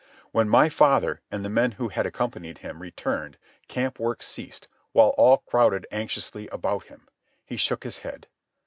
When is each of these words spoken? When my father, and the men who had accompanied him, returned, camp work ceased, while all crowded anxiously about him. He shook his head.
When 0.31 0.49
my 0.49 0.67
father, 0.67 1.21
and 1.29 1.45
the 1.45 1.49
men 1.49 1.73
who 1.73 1.89
had 1.89 2.07
accompanied 2.07 2.57
him, 2.57 2.81
returned, 2.81 3.37
camp 3.67 3.99
work 3.99 4.23
ceased, 4.23 4.67
while 4.93 5.09
all 5.09 5.37
crowded 5.37 5.85
anxiously 5.91 6.47
about 6.47 6.85
him. 6.85 7.07
He 7.45 7.55
shook 7.55 7.83
his 7.83 7.99
head. 7.99 8.25